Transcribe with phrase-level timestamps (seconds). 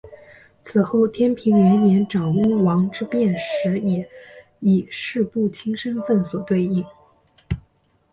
[0.63, 4.09] 此后天平元年长屋王之变时也
[4.59, 6.83] 以式部卿身份所对应。